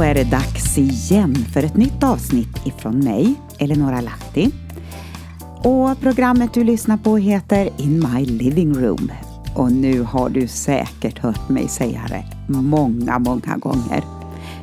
Då 0.00 0.04
är 0.04 0.14
det 0.14 0.24
dags 0.24 0.78
igen 0.78 1.34
för 1.34 1.62
ett 1.62 1.76
nytt 1.76 2.02
avsnitt 2.02 2.66
ifrån 2.66 2.98
mig, 2.98 3.34
Eleonora 3.58 4.00
Lahti. 4.00 4.50
Och 5.56 6.00
programmet 6.00 6.54
du 6.54 6.64
lyssnar 6.64 6.96
på 6.96 7.16
heter 7.16 7.70
In 7.76 8.06
My 8.12 8.24
Living 8.24 8.74
Room. 8.74 9.12
Och 9.54 9.72
nu 9.72 10.02
har 10.02 10.28
du 10.28 10.48
säkert 10.48 11.18
hört 11.18 11.48
mig 11.48 11.68
säga 11.68 12.00
det 12.08 12.24
många, 12.52 13.18
många 13.18 13.56
gånger. 13.56 14.04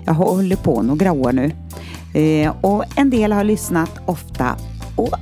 Jag 0.06 0.14
har 0.14 0.26
hållit 0.26 0.64
på 0.64 0.82
några 0.82 1.12
år 1.12 1.32
nu. 1.32 1.52
Eh, 2.22 2.56
och 2.62 2.84
en 2.96 3.10
del 3.10 3.32
har 3.32 3.44
lyssnat 3.44 3.92
ofta 4.06 4.56
och 4.96 5.14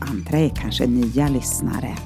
andra 0.00 0.38
är 0.38 0.48
kanske 0.48 0.86
nya 0.86 1.28
lyssnare. 1.28 1.96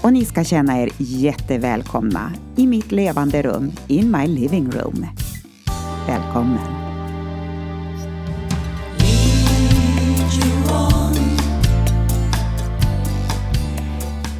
Och 0.00 0.12
ni 0.12 0.24
ska 0.24 0.44
känna 0.44 0.82
er 0.82 0.90
jättevälkomna 0.98 2.32
i 2.56 2.66
mitt 2.66 2.92
levande 2.92 3.42
rum, 3.42 3.72
In 3.88 4.10
My 4.10 4.26
Living 4.26 4.70
Room. 4.70 5.06
Välkommen! 6.10 6.58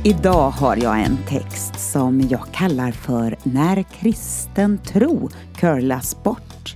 Idag 0.05 0.51
har 0.51 0.77
jag 0.77 1.01
en 1.01 1.19
text 1.29 1.93
som 1.93 2.20
jag 2.20 2.41
kallar 2.52 2.91
för 2.93 3.37
När 3.43 3.83
kristen 3.83 4.79
tro 4.79 5.30
curlas 5.56 6.23
bort. 6.23 6.74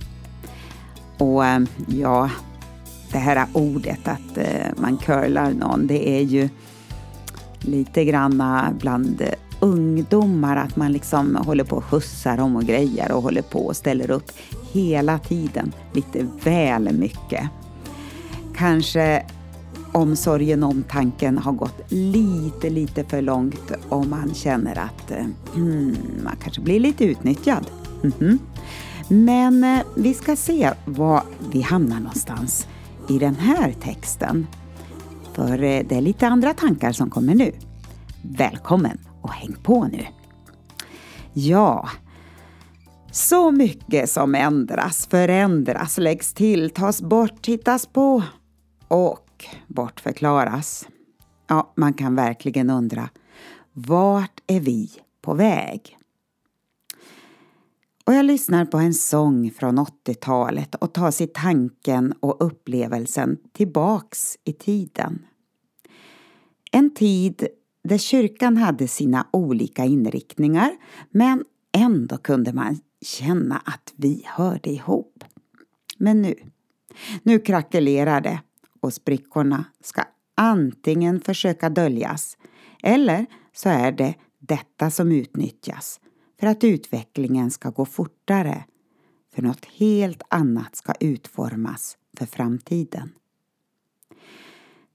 Och 1.17 1.45
eh, 1.45 1.61
ja, 1.87 2.29
det 3.11 3.17
här 3.17 3.47
ordet 3.53 4.07
att 4.07 4.37
eh, 4.37 4.45
man 4.77 4.97
curlar 4.97 5.51
någon, 5.51 5.87
det 5.87 6.09
är 6.09 6.21
ju 6.21 6.49
lite 7.59 8.05
granna 8.05 8.73
bland 8.79 9.21
ungdomar 9.59 10.55
att 10.57 10.75
man 10.75 10.91
liksom 10.91 11.35
håller 11.35 11.63
på 11.63 11.75
och 11.75 11.83
skjutsar 11.83 12.37
dem 12.37 12.55
och 12.55 12.63
grejer 12.63 13.11
och 13.11 13.23
håller 13.23 13.41
på 13.41 13.65
och 13.65 13.75
ställer 13.75 14.11
upp 14.11 14.31
hela 14.71 15.19
tiden, 15.19 15.71
lite 15.93 16.27
väl 16.43 16.93
mycket. 16.93 17.49
Kanske 18.55 19.25
omsorgen 19.91 20.63
omtanken 20.63 21.37
har 21.37 21.51
gått 21.51 21.91
lite, 21.91 22.69
lite 22.69 23.03
för 23.03 23.21
långt 23.21 23.71
och 23.89 24.07
man 24.07 24.33
känner 24.33 24.79
att 24.79 25.11
mm, 25.55 25.95
man 26.23 26.35
kanske 26.43 26.61
blir 26.61 26.79
lite 26.79 27.05
utnyttjad. 27.05 27.67
Mm 28.03 28.11
-hmm. 28.19 28.37
Men 29.07 29.63
eh, 29.63 29.83
vi 29.95 30.13
ska 30.13 30.35
se 30.35 30.71
var 30.85 31.23
vi 31.51 31.61
hamnar 31.61 31.99
någonstans 31.99 32.67
i 33.09 33.19
den 33.19 33.35
här 33.35 33.73
texten. 33.81 34.47
För 35.33 35.63
eh, 35.63 35.83
det 35.89 35.95
är 35.95 36.01
lite 36.01 36.27
andra 36.27 36.53
tankar 36.53 36.91
som 36.91 37.09
kommer 37.09 37.35
nu. 37.35 37.51
Välkommen 38.21 39.04
och 39.25 39.33
häng 39.33 39.55
på 39.63 39.83
nu! 39.83 40.05
Ja, 41.33 41.89
så 43.11 43.51
mycket 43.51 44.09
som 44.09 44.35
ändras, 44.35 45.07
förändras, 45.07 45.97
läggs 45.97 46.33
till, 46.33 46.69
tas 46.69 47.01
bort, 47.01 47.41
tittas 47.41 47.85
på 47.85 48.23
och 48.87 49.45
bortförklaras. 49.67 50.87
Ja, 51.47 51.73
man 51.75 51.93
kan 51.93 52.15
verkligen 52.15 52.69
undra, 52.69 53.09
vart 53.73 54.39
är 54.47 54.59
vi 54.59 54.89
på 55.21 55.33
väg? 55.33 55.97
Och 58.05 58.13
jag 58.13 58.25
lyssnar 58.25 58.65
på 58.65 58.77
en 58.77 58.93
sång 58.93 59.51
från 59.51 59.79
80-talet 59.79 60.75
och 60.75 60.93
tar 60.93 61.11
sig 61.11 61.27
tanken 61.27 62.13
och 62.19 62.45
upplevelsen 62.45 63.37
tillbaks 63.53 64.37
i 64.43 64.53
tiden. 64.53 65.25
En 66.71 66.93
tid 66.93 67.47
där 67.85 67.97
kyrkan 67.97 68.57
hade 68.57 68.87
sina 68.87 69.27
olika 69.31 69.85
inriktningar 69.85 70.77
men 71.09 71.43
ändå 71.71 72.17
kunde 72.17 72.53
man 72.53 72.79
känna 73.01 73.61
att 73.65 73.93
vi 73.95 74.23
hörde 74.25 74.69
ihop. 74.69 75.23
Men 75.97 76.21
nu, 76.21 76.35
nu 77.23 77.39
krackelerar 77.39 78.21
det 78.21 78.41
och 78.79 78.93
sprickorna 78.93 79.65
ska 79.81 80.03
antingen 80.35 81.21
försöka 81.21 81.69
döljas 81.69 82.37
eller 82.83 83.25
så 83.53 83.69
är 83.69 83.91
det 83.91 84.15
detta 84.39 84.91
som 84.91 85.11
utnyttjas 85.11 85.99
för 86.39 86.47
att 86.47 86.63
utvecklingen 86.63 87.51
ska 87.51 87.69
gå 87.69 87.85
fortare 87.85 88.65
för 89.35 89.41
något 89.41 89.65
helt 89.65 90.21
annat 90.29 90.75
ska 90.75 90.93
utformas 90.99 91.97
för 92.17 92.25
framtiden. 92.25 93.11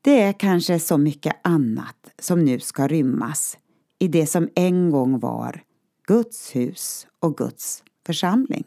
Det 0.02 0.22
är 0.22 0.32
kanske 0.32 0.78
så 0.78 0.98
mycket 0.98 1.36
annat 1.42 2.10
som 2.18 2.44
nu 2.44 2.60
ska 2.60 2.88
rymmas 2.88 3.58
i 3.98 4.08
det 4.08 4.26
som 4.26 4.48
en 4.54 4.90
gång 4.90 5.18
var 5.18 5.62
Guds 6.06 6.56
hus 6.56 7.06
och 7.20 7.36
Guds 7.36 7.82
församling. 8.06 8.64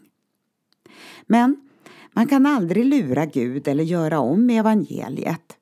Men 1.26 1.70
man 2.14 2.28
kan 2.28 2.46
aldrig 2.46 2.86
lura 2.86 3.26
Gud 3.26 3.68
eller 3.68 3.84
göra 3.84 4.20
om 4.20 4.50
evangeliet. 4.50 5.58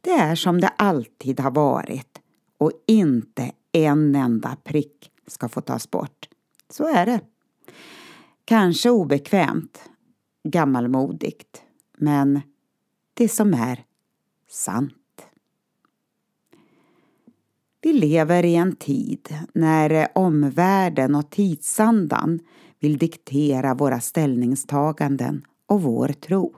Det 0.00 0.10
är 0.10 0.34
som 0.34 0.60
det 0.60 0.68
alltid 0.68 1.40
har 1.40 1.50
varit 1.50 2.20
och 2.58 2.72
inte 2.86 3.52
en 3.72 4.14
enda 4.14 4.56
prick 4.64 5.10
ska 5.26 5.48
få 5.48 5.60
tas 5.60 5.90
bort. 5.90 6.28
Så 6.70 6.94
är 6.94 7.06
det. 7.06 7.20
Kanske 8.44 8.90
obekvämt, 8.90 9.90
gammalmodigt, 10.48 11.62
men 11.96 12.40
det 13.14 13.28
som 13.28 13.54
är 13.54 13.84
sant. 14.54 15.26
Vi 17.82 17.92
lever 17.92 18.44
i 18.44 18.54
en 18.54 18.76
tid 18.76 19.34
när 19.52 20.08
omvärlden 20.14 21.14
och 21.14 21.30
tidsandan 21.30 22.40
vill 22.80 22.98
diktera 22.98 23.74
våra 23.74 24.00
ställningstaganden 24.00 25.46
och 25.66 25.82
vår 25.82 26.08
tro. 26.08 26.54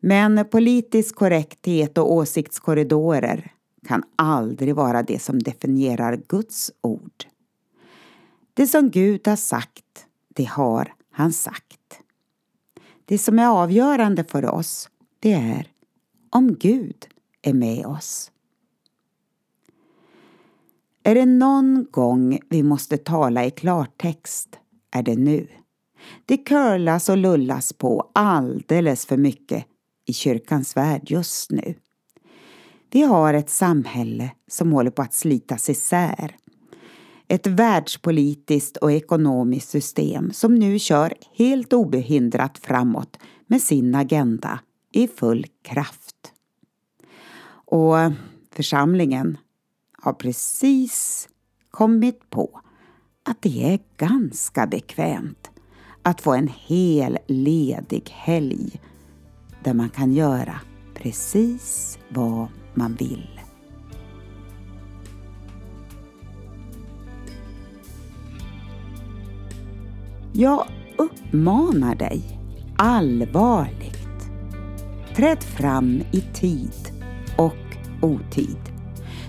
Men 0.00 0.44
politisk 0.50 1.14
korrekthet 1.14 1.98
och 1.98 2.12
åsiktskorridorer 2.12 3.52
kan 3.88 4.02
aldrig 4.16 4.74
vara 4.74 5.02
det 5.02 5.18
som 5.18 5.38
definierar 5.38 6.20
Guds 6.28 6.72
ord. 6.80 7.24
Det 8.54 8.66
som 8.66 8.90
Gud 8.90 9.28
har 9.28 9.36
sagt, 9.36 10.06
det 10.28 10.44
har 10.44 10.94
han 11.10 11.32
sagt. 11.32 12.00
Det 13.04 13.18
som 13.18 13.38
är 13.38 13.48
avgörande 13.48 14.24
för 14.24 14.54
oss, 14.54 14.90
det 15.20 15.32
är 15.32 15.75
om 16.36 16.54
Gud 16.54 17.06
är 17.42 17.52
med 17.52 17.86
oss. 17.86 18.30
Är 21.02 21.14
det 21.14 21.26
någon 21.26 21.86
gång 21.90 22.38
vi 22.48 22.62
måste 22.62 22.96
tala 22.96 23.44
i 23.44 23.50
klartext 23.50 24.58
är 24.90 25.02
det 25.02 25.16
nu. 25.16 25.48
Det 26.26 26.36
curlas 26.36 27.08
och 27.08 27.16
lullas 27.16 27.72
på 27.72 28.10
alldeles 28.14 29.06
för 29.06 29.16
mycket 29.16 29.64
i 30.06 30.12
kyrkans 30.12 30.76
värld 30.76 31.02
just 31.06 31.50
nu. 31.50 31.74
Vi 32.90 33.02
har 33.02 33.34
ett 33.34 33.50
samhälle 33.50 34.30
som 34.48 34.72
håller 34.72 34.90
på 34.90 35.02
att 35.02 35.14
slitas 35.14 35.70
isär. 35.70 36.36
Ett 37.28 37.46
världspolitiskt 37.46 38.76
och 38.76 38.92
ekonomiskt 38.92 39.68
system 39.68 40.32
som 40.32 40.54
nu 40.54 40.78
kör 40.78 41.14
helt 41.32 41.72
obehindrat 41.72 42.58
framåt 42.58 43.18
med 43.46 43.62
sin 43.62 43.94
agenda 43.94 44.60
i 44.96 45.08
full 45.08 45.46
kraft. 45.62 46.32
Och 47.48 47.94
församlingen 48.50 49.38
har 49.92 50.12
precis 50.12 51.28
kommit 51.70 52.30
på 52.30 52.60
att 53.22 53.42
det 53.42 53.72
är 53.72 53.80
ganska 53.96 54.66
bekvämt 54.66 55.50
att 56.02 56.20
få 56.20 56.34
en 56.34 56.48
hel 56.48 57.18
ledig 57.26 58.10
helg 58.10 58.80
där 59.64 59.74
man 59.74 59.88
kan 59.88 60.12
göra 60.12 60.60
precis 60.94 61.98
vad 62.08 62.48
man 62.74 62.94
vill. 62.94 63.40
Jag 70.32 70.66
uppmanar 70.98 71.94
dig 71.94 72.38
allvarligt. 72.76 73.95
Träd 75.16 75.42
fram 75.42 76.02
i 76.12 76.20
tid 76.20 76.72
och 77.36 77.56
otid. 78.00 78.58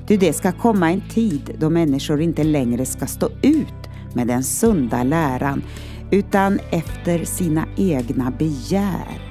Du, 0.07 0.17
det 0.17 0.33
ska 0.33 0.51
komma 0.51 0.91
en 0.91 1.01
tid 1.09 1.55
då 1.59 1.69
människor 1.69 2.21
inte 2.21 2.43
längre 2.43 2.85
ska 2.85 3.05
stå 3.05 3.29
ut 3.41 3.89
med 4.13 4.27
den 4.27 4.43
sunda 4.43 5.03
läran 5.03 5.63
utan 6.11 6.59
efter 6.71 7.25
sina 7.25 7.65
egna 7.77 8.31
begär 8.31 9.21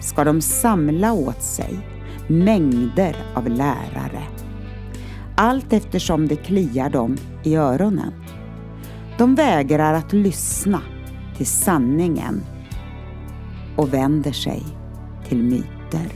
ska 0.00 0.24
de 0.24 0.40
samla 0.40 1.12
åt 1.12 1.42
sig 1.42 1.78
mängder 2.28 3.16
av 3.34 3.48
lärare. 3.48 4.22
Allt 5.36 5.72
eftersom 5.72 6.28
det 6.28 6.36
kliar 6.36 6.90
dem 6.90 7.16
i 7.44 7.56
öronen. 7.56 8.12
De 9.18 9.34
vägrar 9.34 9.94
att 9.94 10.12
lyssna 10.12 10.80
till 11.36 11.46
sanningen 11.46 12.42
och 13.76 13.94
vänder 13.94 14.32
sig 14.32 14.62
till 15.28 15.42
myten 15.42 15.75
fötter. 15.90 16.12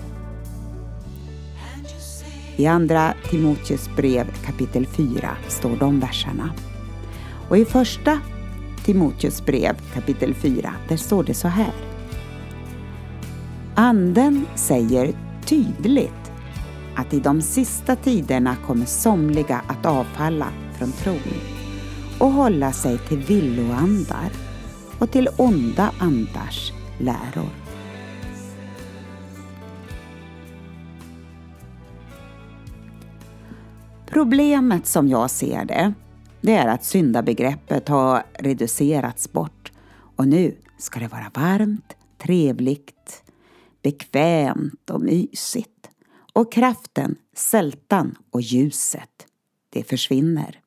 I 2.57 2.67
Andra 2.67 3.15
Timoteus 3.31 3.89
brev 3.97 4.27
kapitel 4.47 4.87
4 4.87 5.37
står 5.49 5.77
de 5.77 6.01
verserna. 6.01 6.51
Och 7.49 7.59
i 7.59 7.65
Första 7.65 8.21
Timoteus 8.85 9.47
brev 9.47 9.77
kapitel 9.95 10.35
4, 10.35 10.75
där 10.89 10.97
står 10.97 11.25
det 11.25 11.35
så 11.35 11.49
här. 11.49 11.73
Anden 13.75 14.47
säger 14.55 15.15
tydligt 15.45 16.33
att 16.97 17.15
i 17.15 17.21
de 17.21 17.43
sista 17.43 17.97
tiderna 17.97 18.57
kommer 18.67 18.87
somliga 18.87 19.63
att 19.67 19.87
avfalla 19.87 20.47
från 20.79 20.93
tron 20.93 21.35
och 22.19 22.33
hålla 22.33 22.73
sig 22.73 22.99
till 22.99 23.19
villoandar 23.19 24.31
och 24.99 25.11
till 25.11 25.29
onda 25.37 25.93
andars 25.99 26.73
läror. 26.99 27.60
Problemet 34.21 34.87
som 34.87 35.09
jag 35.09 35.31
ser 35.31 35.65
det, 35.65 35.93
det 36.41 36.53
är 36.53 36.69
att 36.69 36.85
syndabegreppet 36.85 37.89
har 37.89 38.23
reducerats 38.39 39.33
bort 39.33 39.73
och 40.17 40.29
nu 40.29 40.57
ska 40.79 41.01
det 41.01 41.09
vara 41.09 41.31
varmt, 41.35 41.97
trevligt, 42.19 43.23
bekvämt 43.83 44.91
och 44.91 45.01
mysigt. 45.01 45.91
Och 46.33 46.53
kraften, 46.53 47.17
sältan 47.37 48.15
och 48.31 48.41
ljuset, 48.41 49.27
det 49.71 49.83
försvinner. 49.83 50.61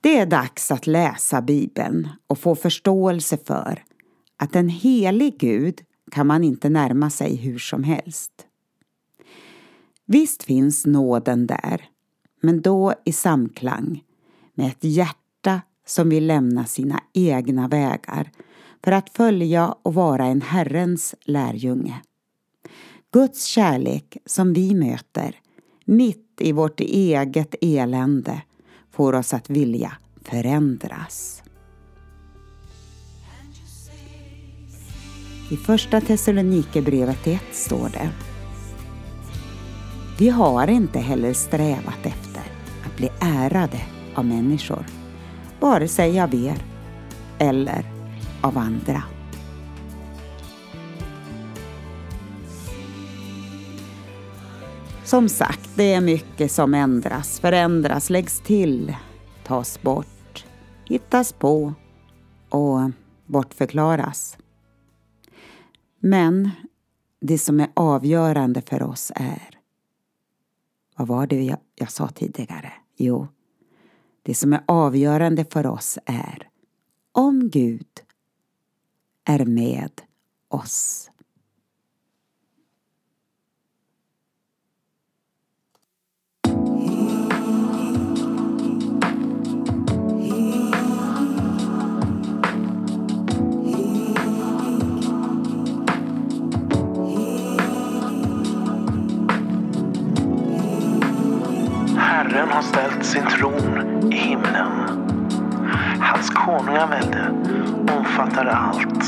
Det 0.00 0.18
är 0.18 0.26
dags 0.26 0.70
att 0.70 0.86
läsa 0.86 1.42
Bibeln 1.42 2.08
och 2.26 2.38
få 2.38 2.54
förståelse 2.54 3.38
för 3.44 3.84
att 4.36 4.56
en 4.56 4.68
helig 4.68 5.38
Gud 5.38 5.80
kan 6.10 6.26
man 6.26 6.44
inte 6.44 6.68
närma 6.68 7.10
sig 7.10 7.36
hur 7.36 7.58
som 7.58 7.84
helst. 7.84 8.46
Visst 10.06 10.42
finns 10.42 10.86
nåden 10.86 11.46
där, 11.46 11.88
men 12.42 12.60
då 12.60 12.94
i 13.04 13.12
samklang 13.12 14.04
med 14.54 14.66
ett 14.66 14.84
hjärta 14.84 15.60
som 15.86 16.08
vill 16.08 16.26
lämna 16.26 16.64
sina 16.64 17.00
egna 17.12 17.68
vägar 17.68 18.30
för 18.84 18.92
att 18.92 19.10
följa 19.10 19.74
och 19.82 19.94
vara 19.94 20.26
en 20.26 20.42
Herrens 20.42 21.14
lärjunge. 21.24 22.00
Guds 23.12 23.44
kärlek 23.44 24.16
som 24.26 24.52
vi 24.52 24.74
möter 24.74 25.40
mitt 25.84 26.40
i 26.40 26.52
vårt 26.52 26.80
eget 26.80 27.54
elände 27.60 28.42
får 28.90 29.12
oss 29.12 29.34
att 29.34 29.50
vilja 29.50 29.92
förändras. 30.22 31.42
I 35.50 35.56
Första 35.56 36.00
Thessalonikerbrevet 36.00 37.26
1 37.26 37.40
står 37.52 37.88
det 37.88 38.31
vi 40.22 40.28
har 40.28 40.70
inte 40.70 40.98
heller 40.98 41.32
strävat 41.32 42.06
efter 42.06 42.42
att 42.86 42.96
bli 42.96 43.10
ärade 43.20 43.80
av 44.14 44.24
människor, 44.24 44.86
vare 45.60 45.88
sig 45.88 46.20
av 46.20 46.34
er 46.34 46.64
eller 47.38 47.84
av 48.40 48.58
andra. 48.58 49.02
Som 55.04 55.28
sagt, 55.28 55.70
det 55.74 55.94
är 55.94 56.00
mycket 56.00 56.52
som 56.52 56.74
ändras, 56.74 57.40
förändras, 57.40 58.10
läggs 58.10 58.40
till, 58.40 58.96
tas 59.44 59.82
bort, 59.82 60.46
hittas 60.84 61.32
på 61.32 61.74
och 62.48 62.90
bortförklaras. 63.26 64.38
Men 66.00 66.50
det 67.20 67.38
som 67.38 67.60
är 67.60 67.68
avgörande 67.74 68.62
för 68.62 68.82
oss 68.82 69.12
är, 69.14 69.61
vad 70.96 71.08
var 71.08 71.26
det 71.26 71.42
jag, 71.44 71.58
jag 71.74 71.90
sa 71.90 72.08
tidigare? 72.08 72.72
Jo, 72.96 73.28
det 74.22 74.34
som 74.34 74.52
är 74.52 74.64
avgörande 74.66 75.44
för 75.44 75.66
oss 75.66 75.98
är 76.04 76.48
om 77.12 77.50
Gud 77.50 77.88
är 79.24 79.44
med 79.44 80.00
oss. 80.48 81.10
Sin 103.12 103.26
tron 103.26 104.12
i 104.12 104.16
himlen. 104.16 104.72
Hans 106.00 106.30
konungavälde 106.30 107.34
omfattar 107.98 108.46
allt. 108.46 109.04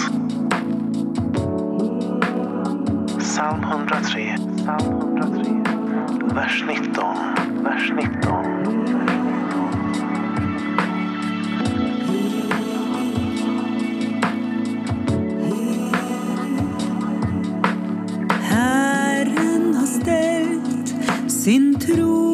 Psalm 3.19 3.65
103, 3.65 4.37
Psalm 4.56 5.01
103, 5.01 5.62
vers 6.35 6.65
19, 6.67 7.05
vers 7.65 7.93
19. 7.93 8.35
Herren 18.43 19.75
har 19.75 19.87
ställt 19.87 20.95
sin 21.31 21.79
tron 21.79 22.33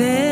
Hans 0.00 0.29